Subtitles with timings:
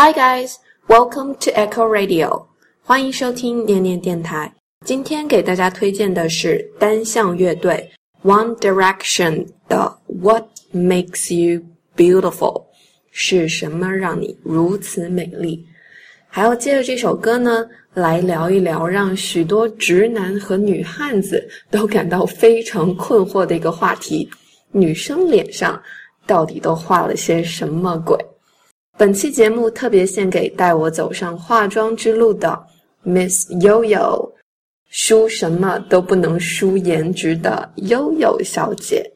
[0.00, 2.46] Hi guys, welcome to Echo Radio，
[2.84, 4.54] 欢迎收听念念电台。
[4.86, 7.90] 今天给大家推荐的是单向乐队
[8.22, 11.62] One Direction 的 What Makes You
[11.96, 12.66] Beautiful，
[13.10, 15.66] 是什么让你如此美丽？
[16.28, 24.30] 还要借着这首歌呢，来聊一聊让许多直男和女汉子都感到非常困惑的一个话题：
[24.70, 25.82] 女生脸上
[26.24, 28.16] 到底都画了些什么鬼？
[28.98, 32.60] 本期节目特别献给带我走上化妆之路的
[33.04, 34.32] Miss Yoyo，
[34.90, 39.08] 输什么都不能输颜值的悠悠小姐。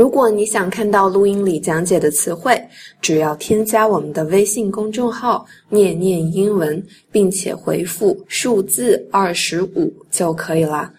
[0.00, 2.58] 如果你想看到录音里讲解的词汇，
[3.02, 6.82] 只要添加我们的微信公众号“念念英文”，
[7.12, 10.90] 并且回复数字二十五就可以啦。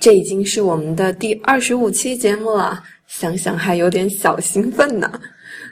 [0.00, 5.20] 这已经是我们的第二十五期节目了，想想还有点小兴奋呢。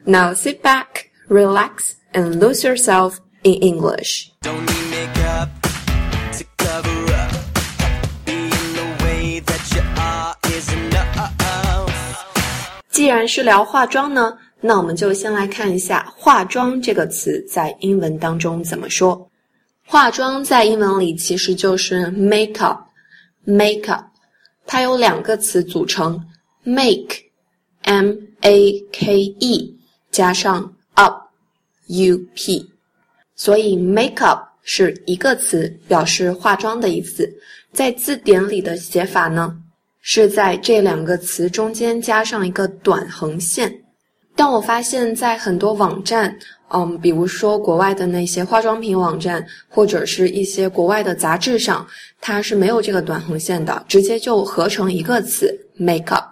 [0.04, 4.26] Now sit back, relax, and lose yourself in English.
[4.42, 5.63] Being
[13.04, 19.30] 既然是聊化妆呢，那我们就先来看一下“化妆”这个词在英文当中怎么说。
[19.84, 24.04] 化妆在英文里其实就是 makeup，makeup，
[24.64, 26.18] 它有两个词组成
[26.62, 29.78] ，make，m a k e，
[30.10, 32.66] 加上 up，u p，
[33.36, 37.30] 所以 makeup 是一个词，表示化妆的意思。
[37.70, 39.58] 在字典里的写法呢？
[40.06, 43.74] 是在这两个词中间加上一个短横线，
[44.36, 46.36] 但我发现，在很多网站，
[46.68, 51.86] 嗯，比如说国外的那些化妆品网站，或者是一些国外的杂志上，
[52.20, 56.26] 它是没有这个短横线的，直接就合成一个词 makeup。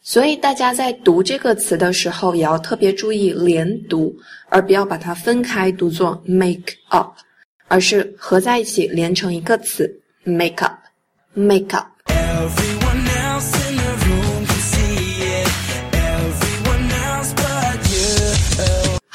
[0.00, 4.14] 所以大家在读这个词的时候，也要特别注意连读，
[4.48, 7.10] 而不要把它分开读作 make up，
[7.66, 9.92] 而是合在一起连成一个词
[10.24, 11.86] makeup，makeup。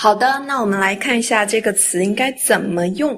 [0.04, 3.18] 好的，那我们来看一下这个词应该怎么用。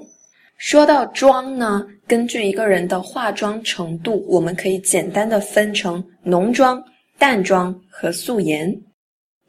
[0.60, 6.80] 说到妆呢，根据一个人的化妆程度，我们可以简单的分成浓妆、
[7.18, 8.72] 淡妆和素颜。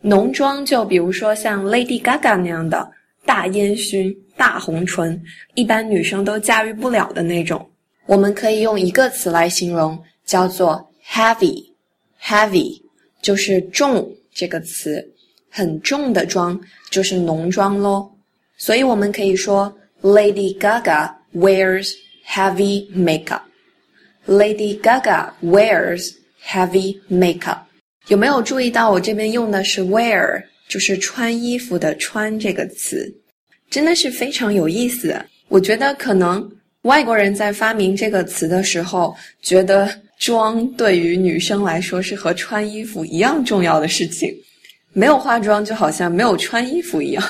[0.01, 2.91] 浓妆就比如说像 Lady Gaga 那样的
[3.27, 5.23] 大烟熏、大红唇，
[5.53, 7.69] 一般女生都驾驭不了的那种。
[8.07, 11.63] 我们可以用一个词来形容，叫做 heavy。
[12.19, 12.81] heavy
[13.21, 15.13] 就是重这个词。
[15.57, 18.07] 很重的妆就是浓妆喽，
[18.59, 21.95] 所以我们可以说 Lady Gaga wears
[22.29, 23.41] heavy makeup.
[24.27, 26.11] Lady Gaga wears
[26.47, 27.61] heavy makeup.
[28.09, 33.11] 有没有注意到我这边用的是 wear，就是穿衣服的穿这个词，
[33.71, 35.19] 真的是非常有意思。
[35.49, 36.47] 我觉得可能
[36.83, 44.37] 外国人在发明这个词的时候，觉得妆对于女生来说是和穿衣服一样重要的事情。
[44.97, 47.23] 没有化妆就好像没有穿衣服一样，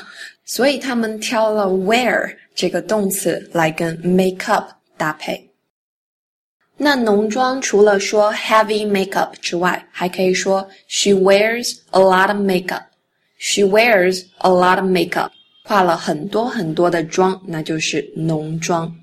[0.44, 5.50] 所以他们挑了 wear 这个动词来跟 make up 搭配。
[6.76, 12.82] 那浓妆除了说 heavy makeup 之外，还可以说 she wears a lot of makeup。
[13.38, 15.30] she wears a lot of makeup，
[15.64, 18.94] 化了很多很多的妆，那就是浓妆。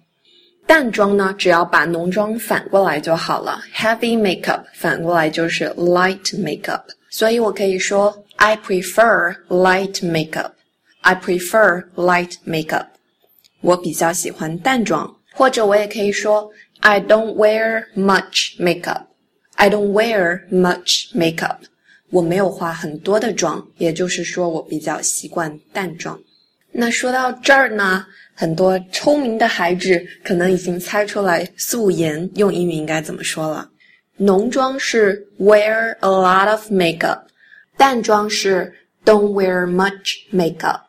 [0.66, 3.62] 淡妆呢，只要把浓妆反过来就好了。
[3.76, 8.26] heavy makeup 反过来就是 light makeup，所以我可以说。
[8.38, 10.52] I prefer light makeup.
[11.02, 12.88] I prefer light makeup.
[13.62, 16.52] 我比较喜欢淡妆，或者我也可以说
[16.82, 19.04] I don't wear much makeup.
[19.56, 21.60] I don't wear much makeup.
[22.10, 26.20] 我没有化很多的妆，也就是说我比较习惯淡妆。
[26.72, 33.70] 那说到这儿呢，很多聪明的孩子可能已经猜出来素颜用英语应该怎么说了。
[34.18, 37.24] 浓妆是 wear a lot of makeup。
[37.76, 38.74] 淡妆是
[39.04, 40.82] don't wear much makeup，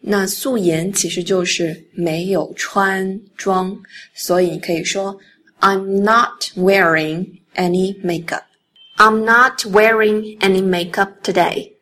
[0.00, 3.76] 那素颜其实就是没有穿妆，
[4.14, 5.18] 所以你可以说
[5.60, 8.42] I'm not wearing any makeup.
[8.96, 11.72] I'm not wearing any makeup today.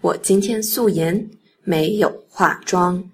[0.00, 1.28] 我今天素颜，
[1.64, 3.10] 没有化妆。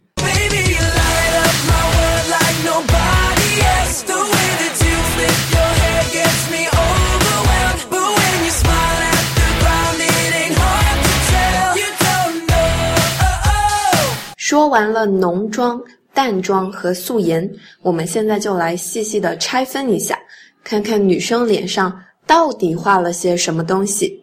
[14.53, 15.83] 说完了浓妆、
[16.13, 17.51] 淡妆和素颜，
[17.81, 20.19] 我们现在就来细细的拆分一下，
[20.63, 24.23] 看看女生脸上到底画了些什么东西。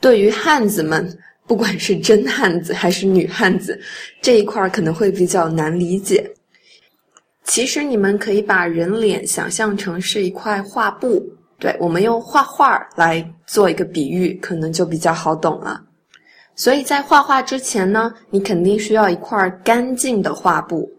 [0.00, 1.16] 对于汉子们，
[1.46, 3.80] 不管是真汉子还是女汉子，
[4.20, 6.28] 这一块可能会比较难理解。
[7.44, 11.24] 其实你们可以把人脸想象成是一块画布，
[11.60, 15.85] 对我们用画画来做一个比喻，可能就比较好懂了。
[16.56, 20.90] 所以在画画之前呢，你肯定需要一块干净的画布，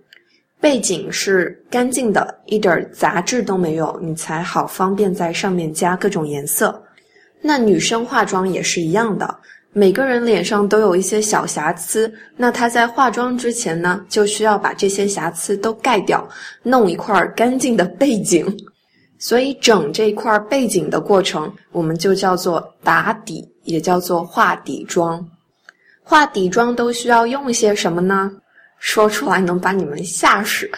[0.61, 6.79] 背景是干净的，一点杂质都没有，你才好方便在上面加各种颜色。
[7.41, 9.35] 那女生化妆也是一样的。
[9.73, 16.27] 每个人脸上都有一些小瑕疵，那她在化妆之前呢，就需要把这些瑕疵都盖掉，
[16.63, 18.45] 弄一块干净的背景。
[19.19, 25.23] 所以整这块背景的过程，我们就叫做打底，也叫做画底妆。
[26.09, 28.31] 画底妆都需要用些什么呢？
[28.79, 30.71] 说出来能把你们吓死。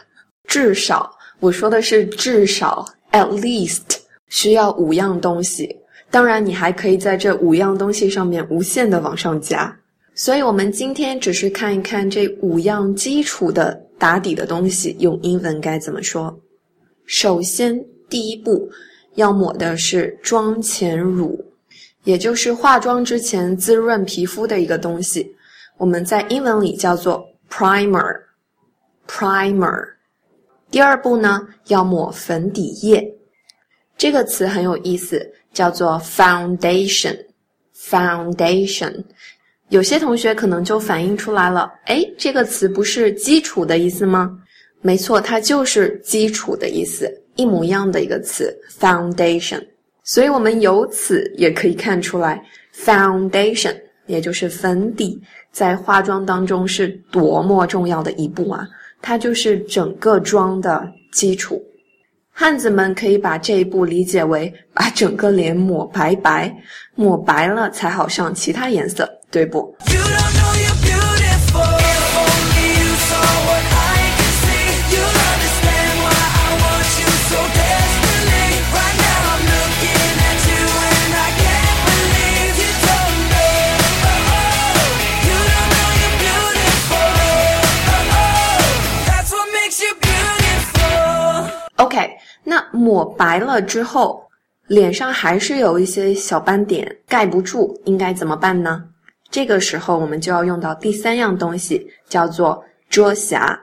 [0.47, 3.83] 至少我说的是至少，at least
[4.29, 5.69] 需要五样东西。
[6.09, 9.71] 当然，你还可以在这五样东西上面无限的往上加。
[10.15, 16.35] 所以，我们今天只是看一看这五样基础的打底的东西用英文该怎么说。
[17.05, 17.79] 首先，
[18.09, 18.67] 第一步
[19.13, 21.39] 要抹的是妆前乳，
[22.03, 25.35] 也就是化妆之前滋润皮肤的一个东西。
[25.77, 28.19] 我们在英文里叫做 primer。
[29.07, 29.87] primer。
[30.71, 33.03] 第二步呢，要抹粉底液。
[33.97, 35.33] 这个词很有意思。
[35.51, 39.03] 叫做 foundation，foundation，
[39.69, 44.39] 有些同学可能就反映出来了，哎，这个词不是基础的意思吗？
[44.81, 49.59] 没错，它就是基础的意思，一模一样的一个词 foundation。
[50.09, 52.43] 所以我们由此也可以看出来
[52.75, 53.75] ，foundation
[54.07, 55.21] 也就是粉底，
[55.51, 58.67] 在化妆当中是多么重要的一步啊！
[59.03, 61.61] 它就是整个妆的基础。
[62.31, 66.51] 汉子们可以把这一步理解为把整个脸抹白白，
[66.95, 69.75] 抹白了才好上其他颜色，对不
[92.89, 94.27] 抹白了之后，
[94.65, 98.83] 脸上还是有一些小斑点盖不住，应该怎么办呢？
[99.29, 103.59] 这个时候我们就要用到第三样东西，叫做遮瑕。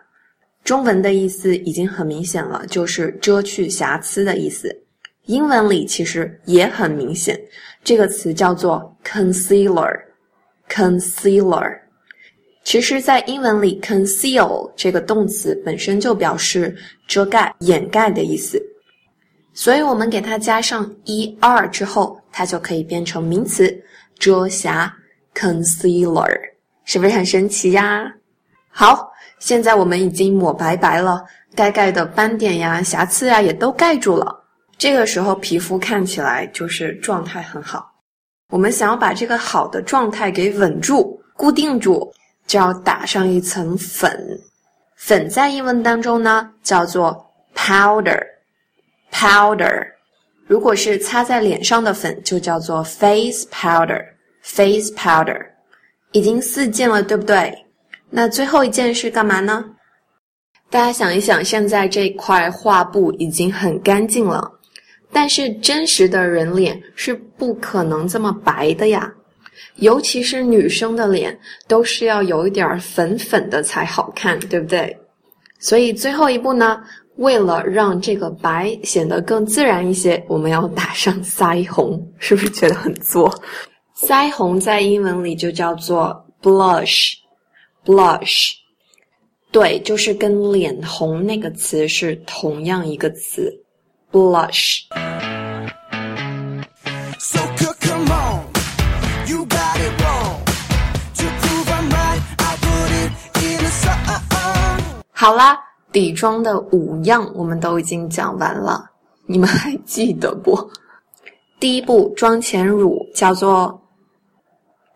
[0.63, 4.73] 中文的意思已经很明显了，就是遮去瑕疵的意思。
[5.25, 7.37] 英文里其实也很明显，
[7.83, 9.93] 这个词叫做 concealer。
[10.69, 11.81] concealer。
[12.63, 16.77] 其实，在英文里，conceal 这个动词本身就表示
[17.09, 18.61] 遮盖、掩盖的意思。
[19.57, 23.75] 所以我们给它加上 er 之后，它就可以变成名词
[24.19, 24.95] 遮瑕
[25.35, 26.31] concealer，
[26.85, 28.05] 是不是很神奇呀？
[28.69, 31.25] 好，现在我们已经抹白白了，
[31.55, 34.45] 该盖的斑点呀、瑕疵呀也都盖住了。
[34.77, 37.91] 这个时候皮肤看起来就是状态很好。
[38.51, 42.13] 我们想要把这个好的状态给稳住、固定住，
[42.47, 44.39] 就要打上一层粉。
[44.97, 48.36] 粉在英文当中呢叫做 powder。
[49.17, 49.87] Powder，
[50.47, 54.05] 如果是擦在脸上的粉，就叫做 face powder。
[54.43, 55.41] Face powder，
[56.13, 57.53] 已经四件了，对不对？
[58.11, 59.65] 那最后一件是干嘛呢？
[60.69, 64.53] 大家想一想，现在这块画布已经很干净了，
[65.11, 69.11] 但是真实的人脸是不可能这么白的呀，
[69.77, 74.95] 尤其是女生的脸，都是要有一点粉粉的才好看，对不对？
[75.59, 76.85] 所以最后一步呢？
[77.17, 83.35] 为了让这个白显得更自然一些，我们要打上腮红，是不是觉得很作？
[83.97, 88.53] 腮红在英文里就叫做 blush，blush，
[89.51, 93.51] 对，就是跟脸红那个词是同样一个词
[94.13, 94.83] ，blush。
[105.13, 105.66] 好啦。
[105.97, 108.85] 底妆的五样我们都已经讲完了，
[109.25, 110.55] 你们还记得不？
[111.59, 113.81] 第一步，妆前乳叫做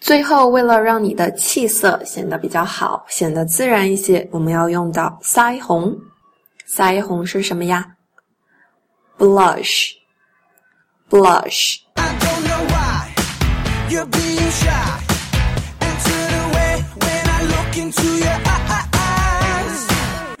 [0.00, 5.96] 最后，为了让你的气色显得比较好，显得自然一些，我们要用到腮红。
[6.68, 7.94] 腮红是什么呀
[9.18, 11.82] ？blush，blush。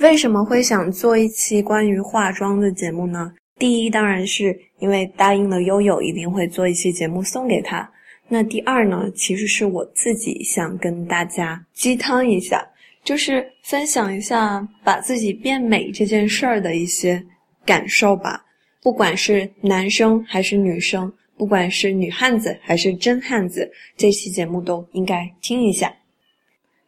[0.00, 3.32] 为什么会想做一期关于化妆的节目呢？
[3.58, 7.88] 第一，当然是因为答应了悠悠，一定会做一期节目送给他。
[8.28, 12.66] 那第二呢，其实是我自己想跟大家鸡汤一下，
[13.04, 17.22] 就是分享一下把自己变美这件事儿的一些
[17.64, 18.44] 感受吧。
[18.82, 25.90] 不管是男生还是女生，不管是女汉子还是真汉子，这期节目都应该听一下。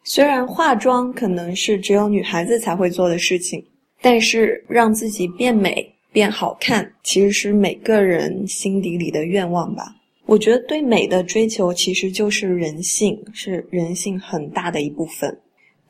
[0.06, 3.64] 虽然化妆可能是只有女孩子才会做的事情，
[4.02, 9.96] 但是让自己变美、变好看，其实是每个人心底里的愿望吧。
[10.26, 15.34] 我觉得对美的追求其实就是人性，是人性很大的一部分。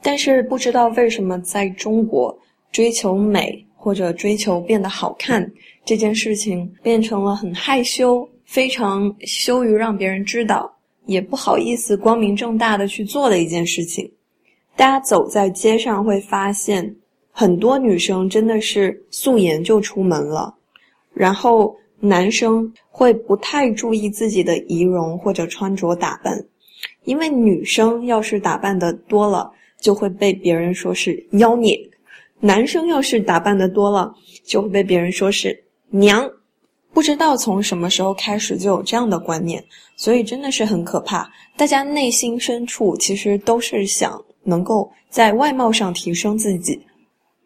[0.01, 2.37] 但是不知道为什么在中国，
[2.71, 5.51] 追求美或者追求变得好看
[5.85, 10.74] 这件事情变成了很害羞、非常羞于让别人知道。
[11.07, 14.11] 也不好意思光明正大的去做的一件事情，
[14.77, 16.95] 大家走在街上会发现，
[17.31, 20.55] 很多女生真的是素颜就出门了，
[21.13, 26.45] 然后男生会不太注意自己的仪容或者穿着打扮，
[27.05, 31.77] 因为女生要是打扮的多了，就会被别人说是妖孽；
[32.41, 36.31] 男生要是打扮的多了，就会被别人说是娘。
[36.95, 39.63] 不知道从什么时候开始就有这样的观念，
[39.97, 41.29] 所以真的是很可怕。
[41.57, 46.81] 大家内心深处其实都是想能够在外貌上提升自己。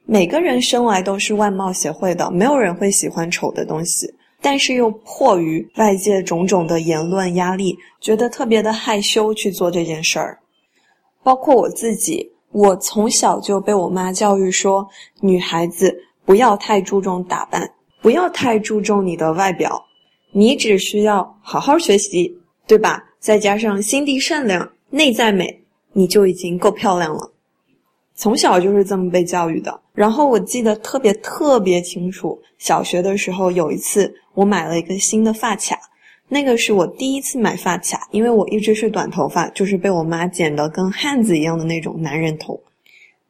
[0.05, 4.07] 每个人生来都是外貌协会的，没有人会喜欢丑的东西，
[4.43, 10.38] 但是又迫于外界种种的言论压力，觉得特别的害羞去做这件事儿。
[11.23, 14.87] 包括我自己，我从小就被我妈教育说，
[15.21, 15.95] 女孩子
[16.26, 17.71] 不要太注重打扮。
[18.00, 19.85] 不要太注重你的外表，
[20.33, 23.05] 你只需要好好学习，对吧？
[23.19, 25.62] 再加上心地善良、内在美，
[25.93, 27.33] 你就已经够漂亮了。
[28.14, 29.81] 从小就是这么被教育的。
[29.93, 35.76] 然后我记得特别特别清楚，小学的时候有一次，我买了一个新的发卡，
[36.28, 42.61] 那个是我第一次买发卡，因为我一直是短头发，就是被我妈剪的跟汉子一样的那种男人头。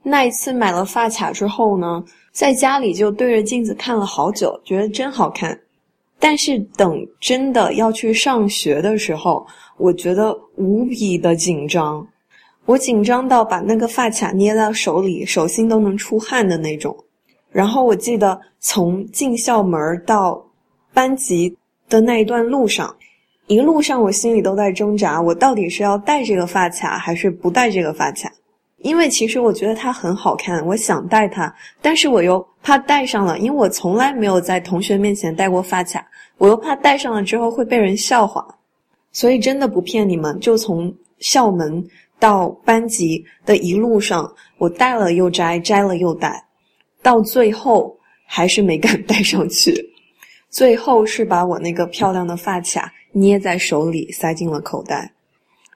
[0.02, 2.02] 那一次买了发卡之后呢？
[2.32, 5.58] 在家里就对着镜子看了好久，觉得真好看。
[6.20, 9.44] 但是等真的要去上学的时候，
[9.76, 12.06] 我觉得无比的紧张。
[12.64, 16.96] 我紧张到把那个发卡捏到手里，手心都能出汗的那种。
[17.50, 20.40] 然后我记得从进校门到
[20.92, 21.56] 班级
[21.88, 22.94] 的那一段路上，
[23.46, 28.30] 一路上我心里都在挣扎：我到底是要戴这个发卡，还是不戴这个发卡？
[28.78, 36.06] 因为其实我觉得它很好看，我想戴它，但是我又怕戴上了，因为我从来没有在同学面前戴过发卡，
[36.36, 38.46] 我又怕戴上了之后会被人笑话，
[39.10, 41.84] 所以真的不骗你们，就从校门
[42.20, 46.40] 到班级的一路上，我戴了又摘，摘了又戴，
[47.02, 49.74] 到最后还是没敢 戴上去，
[50.50, 55.12] 最后是把我那个漂亮的发卡捏在手里，塞进了口袋，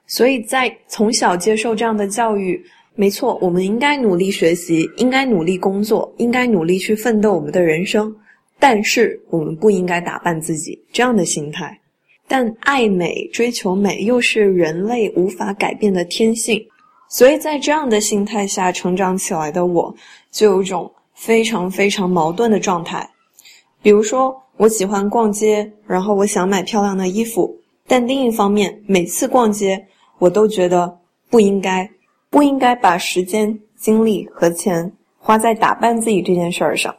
[0.06, 2.64] 所以在从小接受这样的教育。
[2.95, 8.15] 没错，我们应该努力学习，应该努力工作，应该努力去奋斗我们的人生。
[8.59, 11.77] 但是，我们不应该打扮自己这样的心态。
[12.29, 16.63] 但爱美、追求美又是人类无法改变的天性，
[17.09, 19.95] 所以在这样的心态下成长起来的我，
[20.31, 23.09] 就有一种非常非常矛盾的状态。
[23.83, 29.83] 比如说，我喜欢逛街，然后我想买漂亮的衣服，但另一方面，每次逛街，
[30.19, 30.99] 我都觉得
[31.31, 31.91] 不应该。
[32.33, 36.95] 不应该把时间、精力和钱花在打扮自己这件事儿上，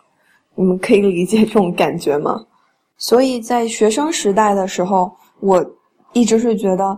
[0.53, 2.45] 你们可以理解这种感觉吗？
[2.97, 5.65] 所以在学生时代的时候，我
[6.13, 6.95] 一直是觉得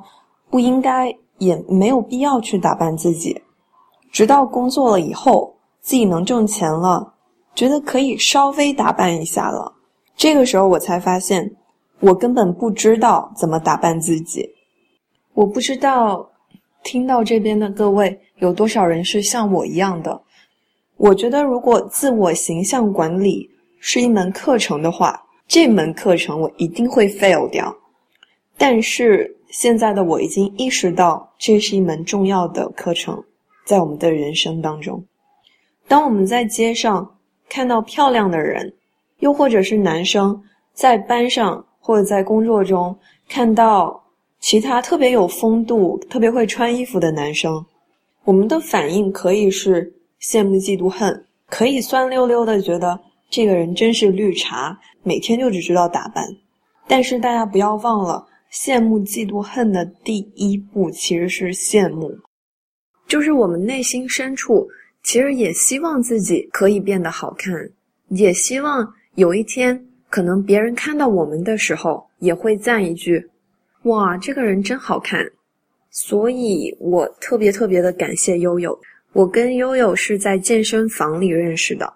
[0.49, 3.41] 不应该，也没有必要去打扮自己。
[4.11, 7.13] 直到工作了以后，自己能挣钱了，
[7.55, 9.71] 觉得可以稍微打扮一下了。
[10.17, 11.55] 这个时候我才发现，
[12.01, 14.45] 我根本不知道怎么打扮自己，
[15.33, 16.29] 我不知道。
[16.83, 20.21] 听到这边的各位，有多少人是像我一样的？
[20.97, 23.49] 我觉得，如果自我形象管理
[23.79, 27.75] 是一门课程的话，这门课程我一定会 fail 掉。
[28.57, 33.21] 但是现在的我已经意识到，这是一门重要的课程，
[33.65, 35.03] 在我们的人生当中。
[35.87, 37.17] 当我们在街上
[37.49, 38.73] 看到漂亮的人，
[39.19, 40.41] 又或者是男生
[40.73, 44.03] 在班上或者在工作中看到
[44.39, 47.63] 其他特别有风度、特别会穿衣服的男生，
[48.25, 56.25] 我们的反应可以是羡慕、嫉妒、恨，可以酸溜溜的觉得这个人真是绿茶，每天就只知道打扮。
[56.87, 62.11] 但是大家不要忘了，羡慕、嫉妒、恨的第一步其实是羡慕。
[63.07, 64.67] 就是我们内心深处，
[65.03, 67.53] 其实也希望自己可以变得好看，
[68.07, 69.79] 也希望有一天，
[70.09, 73.23] 可能别人看到我们的时候，也会赞一句
[73.85, 75.23] ：“哇，这个人真好看。”
[75.97, 78.77] 所以，我特别特别的感谢悠悠。
[79.13, 81.91] 我跟悠悠是在健身房里认识的，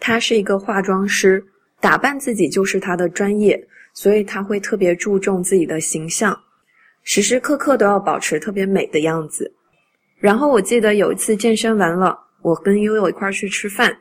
[0.00, 1.40] 他是一个化妆师，
[1.80, 6.36] 打扮自己就是他的专业，所以他会特别注重自己的形象，
[7.04, 9.54] 时时刻刻都要保持特别美的样子。
[10.18, 13.96] 然后我记得有一次健身完了，我跟悠悠一块儿去吃饭。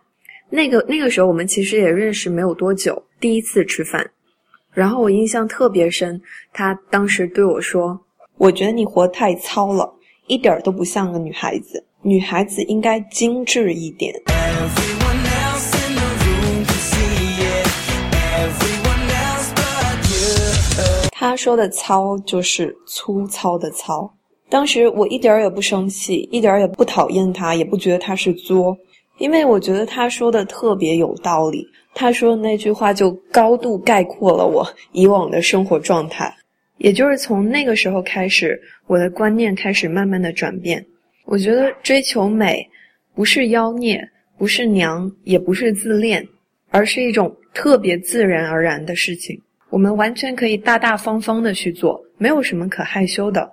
[0.50, 4.10] 那个那个时候我们其实也认识没有多久，第一次吃饭。
[4.74, 6.20] 然后我印象特别深，
[6.52, 8.00] 他当时对我说
[8.38, 9.90] ：“我觉得你活太糙了，
[10.28, 11.84] 一点都不像个女孩子。
[12.02, 14.14] 女孩子应该精致一点。”
[21.12, 24.14] 他说的“糙”就是粗糙的“糙”。
[24.48, 28.78] 当时我一点儿也不生气，一点儿也不讨厌他，也不觉得他是作，
[29.18, 31.66] 因为我觉得他说的特别有道理。
[31.96, 36.32] 他说的那句话就高度概括了我以往的生活状态。
[36.78, 40.86] 也就是从那个时候开始，我的观念开始慢慢的转变。
[41.26, 42.70] 我觉得追求美，
[43.14, 46.28] 不是妖孽，不是娘，也不是自恋，
[46.70, 49.42] 而是一种特别自然而然的事情。
[49.70, 53.52] 我们完全可以大大方方的去做，没有什么可害羞的。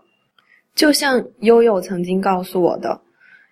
[0.75, 3.01] 就像悠悠曾经告诉我的，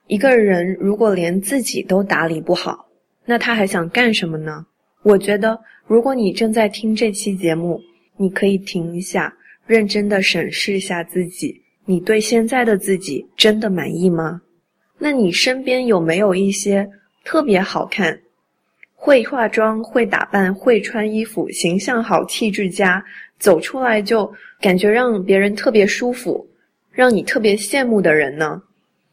[0.07, 2.87] 一个人如果连自己都打理不好，
[3.25, 4.67] 那他还想干什么呢？
[5.03, 7.81] 我觉得，如果你正在听这期节目，
[8.17, 9.35] 你可以停一下，
[9.71, 14.43] 认真的审视一下自己，你对现在的自己真的满意吗？
[14.99, 16.91] 那你身边有没有一些
[17.23, 18.21] 特别好看、
[18.97, 23.01] 会化妆、会打扮、会穿衣服、形象好、气质佳，
[23.39, 24.29] 走出来就
[24.61, 26.45] 感觉让别人特别舒服？
[26.91, 28.61] 让你特别羡慕的人呢？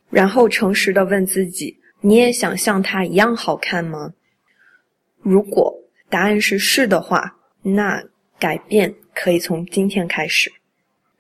[0.10, 4.12] 然后诚实的问自己：你也想像他一样好看吗？
[5.22, 5.72] 如果
[6.10, 8.04] 答案是是的话，那
[8.40, 10.52] 改变可以从今天开始。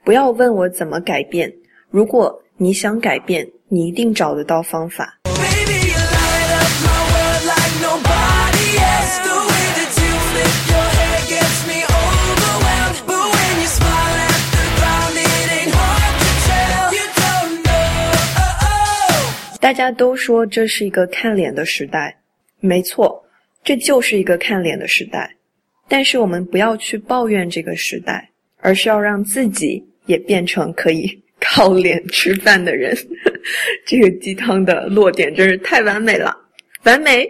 [0.03, 1.51] 不要问我怎么改变，
[1.89, 5.19] 如果你想改变，你一定找得到方法。
[19.59, 22.19] 大家都说这是一个看脸的时代，
[22.61, 23.25] 没错，
[23.63, 25.36] 这就是一个看脸的时代。
[25.87, 32.95] 但是我们不要去抱怨这个时代，而是要让自己也变成可以靠脸吃饭的人。
[33.85, 36.35] 这个鸡汤的落点真是太完美了，
[36.83, 37.25] 完美。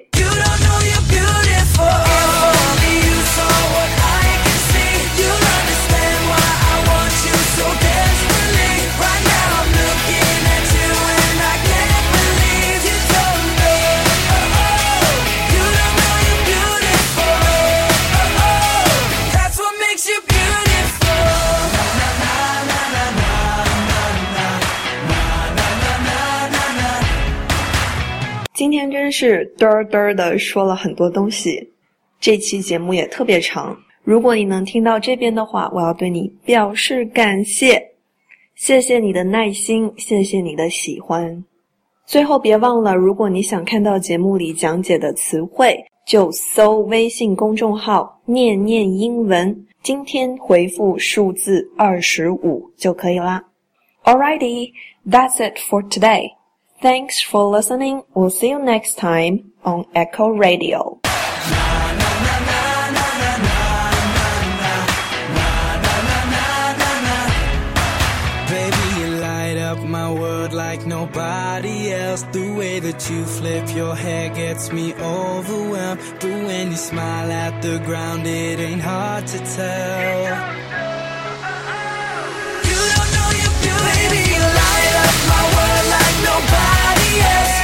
[29.20, 31.72] 是嘚嘚的说了很多东西，
[32.20, 33.76] 这期节目也特别长。
[34.04, 37.84] 如果你能听到这边的话，我要对你表示感谢，
[38.54, 41.44] 谢谢你的耐心，谢谢你的喜欢。
[42.06, 53.44] 最后别忘了，如果你想看到节目里讲解的词汇，就搜微信公众号“念念英文”，今天回复数字二十五就可以啦。
[54.04, 54.72] Alrighty,
[55.10, 56.37] that's it for today.
[56.82, 58.04] Thanks for listening.
[58.14, 61.00] We'll see you next time on Echo Radio.
[70.78, 72.24] like nobody else.
[72.32, 76.02] The way that you flip your hair gets me overwhelmed.
[76.20, 80.22] But when you smile at the ground, it ain't hard to tell.
[82.70, 85.87] You don't know you light up my world
[86.24, 87.57] nobody else